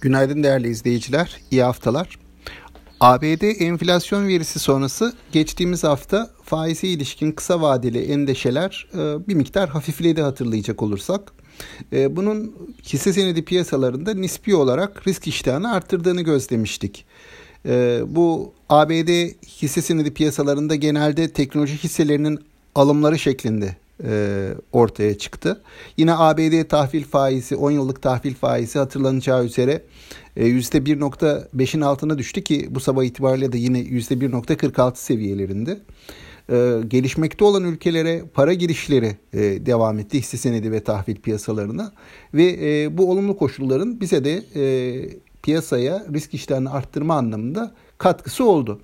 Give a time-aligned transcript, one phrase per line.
[0.00, 2.18] Günaydın değerli izleyiciler, iyi haftalar.
[3.00, 10.22] ABD enflasyon verisi sonrası geçtiğimiz hafta faize ilişkin kısa vadeli endişeler e, bir miktar hafifledi
[10.22, 11.32] hatırlayacak olursak.
[11.92, 12.54] E, bunun
[12.84, 17.04] hisse senedi piyasalarında nispi olarak risk iştahını arttırdığını gözlemiştik.
[17.66, 19.30] E, bu ABD
[19.62, 22.38] hisse senedi piyasalarında genelde teknoloji hisselerinin
[22.74, 23.76] alımları şeklinde
[24.72, 25.62] ortaya çıktı.
[25.96, 29.82] Yine ABD tahvil faizi 10 yıllık tahvil faizi hatırlanacağı üzere
[30.36, 35.78] e, %1.5'in altına düştü ki bu sabah itibariyle de yine %1.46 seviyelerinde.
[36.50, 41.92] E, gelişmekte olan ülkelere para girişleri e, devam etti hisse senedi ve tahvil piyasalarına
[42.34, 44.64] ve e, bu olumlu koşulların bize de e,
[45.42, 48.80] piyasaya risk iştahını arttırma anlamında katkısı oldu.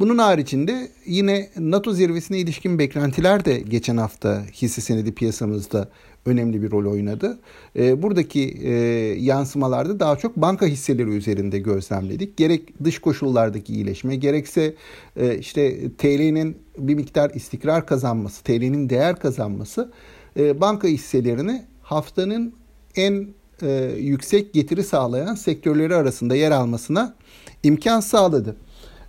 [0.00, 5.88] Bunun haricinde yine NATO zirvesine ilişkin beklentiler de geçen hafta hisse senedi piyasamızda
[6.26, 7.38] önemli bir rol oynadı.
[7.76, 8.70] E, buradaki e,
[9.20, 12.36] yansımalarda daha çok banka hisseleri üzerinde gözlemledik.
[12.36, 14.74] Gerek dış koşullardaki iyileşme gerekse
[15.16, 19.92] e, işte TL'nin bir miktar istikrar kazanması, TL'nin değer kazanması
[20.36, 22.54] e, banka hisselerini haftanın
[22.96, 23.28] en
[23.62, 27.14] e, yüksek getiri sağlayan sektörleri arasında yer almasına
[27.62, 28.56] imkan sağladı.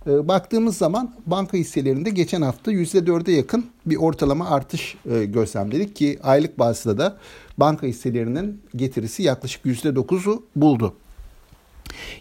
[0.06, 6.18] Ee, baktığımız zaman banka hisselerinde geçen hafta %4'e yakın bir ortalama artış e, gözlemledik ki
[6.22, 7.16] aylık bazda da
[7.58, 10.94] banka hisselerinin getirisi yaklaşık %9'u buldu.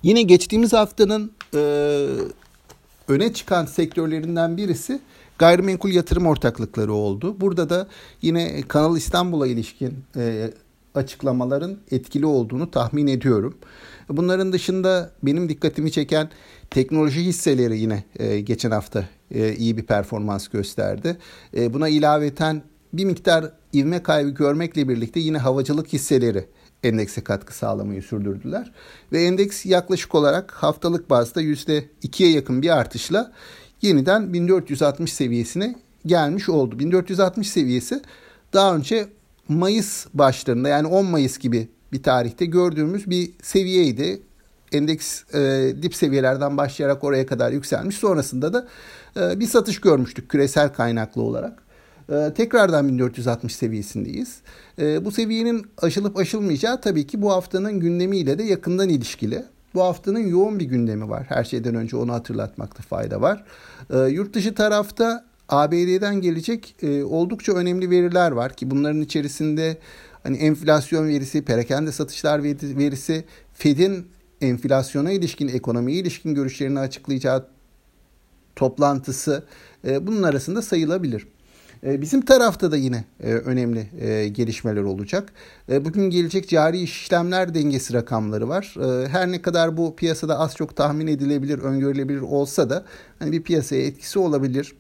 [0.03, 1.59] Yine geçtiğimiz haftanın e,
[3.08, 5.00] öne çıkan sektörlerinden birisi
[5.38, 7.36] gayrimenkul yatırım ortaklıkları oldu.
[7.41, 7.88] Burada da
[8.22, 10.52] yine Kanal İstanbul'a ilişkin e,
[10.95, 13.58] açıklamaların etkili olduğunu tahmin ediyorum.
[14.09, 16.30] Bunların dışında benim dikkatimi çeken
[16.76, 21.18] teknoloji hisseleri yine e, geçen hafta e, iyi bir performans gösterdi.
[21.58, 22.62] E, buna ilaveten
[22.94, 26.46] bir miktar ivme kaybı görmekle birlikte yine havacılık hisseleri
[26.84, 28.72] endekse katkı sağlamayı sürdürdüler.
[29.12, 33.31] Ve endeks yaklaşık olarak haftalık bazda %2'ye yakın bir artışla
[33.81, 36.80] yeniden 1460 seviyesine gelmiş oldu.
[36.80, 38.02] 1460 seviyesi
[38.53, 39.08] daha önce
[39.47, 44.22] Mayıs başlarında yani 10 Mayıs gibi bir tarihte gördüğümüz bir seviyeydi.
[44.75, 47.96] Endeks e, dip seviyelerden başlayarak oraya kadar yükselmiş.
[47.96, 48.68] Sonrasında da
[49.18, 51.63] e, bir satış görmüştük küresel kaynaklı olarak.
[52.09, 54.38] E, tekrardan 1460 seviyesindeyiz.
[54.80, 59.46] E, bu seviyenin aşılıp aşılmayacağı tabii ki bu haftanın gündemiyle de yakından ilişkili.
[59.74, 61.25] Bu haftanın yoğun bir gündemi var.
[61.30, 63.44] Her şeyden önce onu hatırlatmakta fayda var.
[63.90, 69.78] E, yurt dışı tarafta ABD'den gelecek e, oldukça önemli veriler var ki bunların içerisinde
[70.24, 74.08] hani enflasyon verisi, perakende satışlar verisi, Fed'in
[74.45, 77.47] enflasyona ilişkin, ekonomiye ilişkin görüşlerini açıklayacağı
[78.56, 79.44] toplantısı
[79.88, 81.28] e, bunun arasında sayılabilir.
[81.85, 85.34] E, bizim tarafta da yine e, önemli e, gelişmeler olacak.
[85.69, 88.75] Bugün gelecek cari işlemler dengesi rakamları var.
[89.07, 92.85] Her ne kadar bu piyasada az çok tahmin edilebilir, öngörülebilir olsa da
[93.19, 94.75] hani bir piyasaya etkisi olabilir.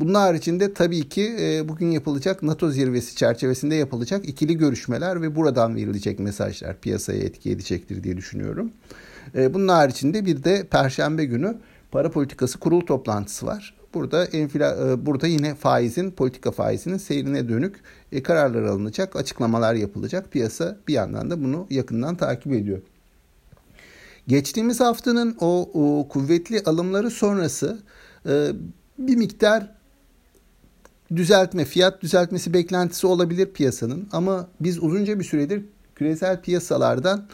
[0.00, 1.36] Bunun haricinde tabii ki
[1.68, 8.02] bugün yapılacak NATO zirvesi çerçevesinde yapılacak ikili görüşmeler ve buradan verilecek mesajlar piyasaya etki edecektir
[8.02, 8.72] diye düşünüyorum.
[9.34, 11.56] Bunun haricinde bir de Perşembe günü
[11.90, 13.74] para politikası kurul toplantısı var.
[13.94, 17.76] Burada enfla, e, burada yine faizin, politika faizinin seyrine dönük
[18.12, 20.32] e, kararlar alınacak, açıklamalar yapılacak.
[20.32, 22.82] Piyasa bir yandan da bunu yakından takip ediyor.
[24.26, 27.78] Geçtiğimiz haftanın o, o kuvvetli alımları sonrası
[28.26, 28.50] e,
[28.98, 29.70] bir miktar
[31.16, 34.08] düzeltme, fiyat düzeltmesi beklentisi olabilir piyasanın.
[34.12, 35.64] Ama biz uzunca bir süredir
[35.94, 37.28] küresel piyasalardan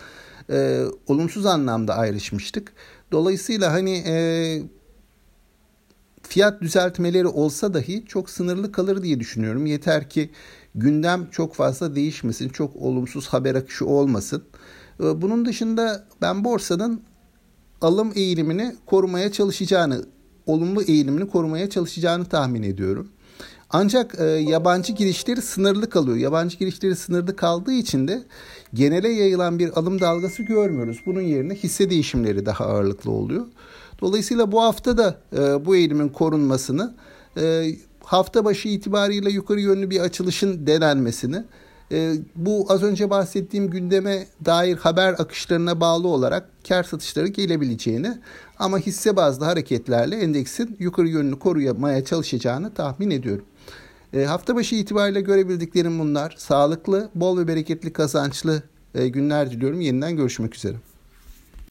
[0.50, 2.72] e, olumsuz anlamda ayrışmıştık.
[3.12, 4.16] Dolayısıyla hani e,
[6.22, 9.66] fiyat düzeltmeleri olsa dahi çok sınırlı kalır diye düşünüyorum.
[9.66, 10.30] Yeter ki
[10.74, 14.44] gündem çok fazla değişmesin, çok olumsuz haber akışı olmasın.
[15.00, 17.02] Ee, bunun dışında ben borsanın
[17.80, 20.04] alım eğilimini korumaya çalışacağını,
[20.46, 23.08] olumlu eğilimini korumaya çalışacağını tahmin ediyorum.
[23.70, 26.16] Ancak e, yabancı girişleri sınırlı kalıyor.
[26.16, 28.22] Yabancı girişleri sınırlı kaldığı için de
[28.74, 30.98] genele yayılan bir alım dalgası görmüyoruz.
[31.06, 33.46] Bunun yerine hisse değişimleri daha ağırlıklı oluyor.
[34.00, 36.94] Dolayısıyla bu hafta da e, bu eğilimin korunmasını,
[37.36, 37.74] e,
[38.04, 41.44] hafta başı itibariyle yukarı yönlü bir açılışın denenmesini,
[42.36, 48.18] bu az önce bahsettiğim gündeme dair haber akışlarına bağlı olarak kar satışları gelebileceğini
[48.58, 53.44] ama hisse bazlı hareketlerle endeksin yukarı yönünü korumaya çalışacağını tahmin ediyorum.
[54.12, 56.34] E, hafta başı itibariyle görebildiklerim bunlar.
[56.38, 58.62] Sağlıklı, bol ve bereketli kazançlı
[58.94, 59.80] e, günler diliyorum.
[59.80, 60.76] Yeniden görüşmek üzere.